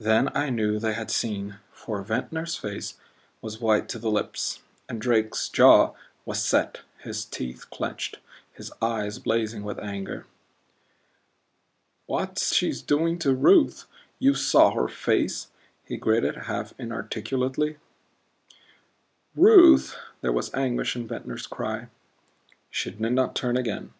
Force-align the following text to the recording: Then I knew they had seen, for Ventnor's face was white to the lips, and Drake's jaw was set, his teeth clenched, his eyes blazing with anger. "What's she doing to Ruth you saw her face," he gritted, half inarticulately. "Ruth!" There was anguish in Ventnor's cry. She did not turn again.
Then 0.00 0.36
I 0.36 0.50
knew 0.50 0.80
they 0.80 0.94
had 0.94 1.08
seen, 1.08 1.60
for 1.70 2.02
Ventnor's 2.02 2.56
face 2.56 2.98
was 3.40 3.60
white 3.60 3.88
to 3.90 4.00
the 4.00 4.10
lips, 4.10 4.60
and 4.88 5.00
Drake's 5.00 5.48
jaw 5.48 5.94
was 6.24 6.42
set, 6.44 6.80
his 7.04 7.24
teeth 7.24 7.70
clenched, 7.70 8.18
his 8.52 8.72
eyes 8.82 9.20
blazing 9.20 9.62
with 9.62 9.78
anger. 9.78 10.26
"What's 12.06 12.52
she 12.52 12.72
doing 12.72 13.20
to 13.20 13.32
Ruth 13.32 13.84
you 14.18 14.34
saw 14.34 14.72
her 14.72 14.88
face," 14.88 15.46
he 15.84 15.96
gritted, 15.96 16.34
half 16.34 16.74
inarticulately. 16.76 17.76
"Ruth!" 19.36 19.96
There 20.22 20.32
was 20.32 20.52
anguish 20.54 20.96
in 20.96 21.06
Ventnor's 21.06 21.46
cry. 21.46 21.86
She 22.68 22.90
did 22.90 23.12
not 23.12 23.36
turn 23.36 23.56
again. 23.56 23.94